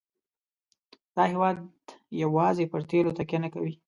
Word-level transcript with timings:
دا 1.15 1.23
هېواد 1.33 1.57
یوازې 2.23 2.65
پر 2.71 2.81
تیلو 2.89 3.11
تکیه 3.17 3.39
نه 3.43 3.49
کوي. 3.53 3.73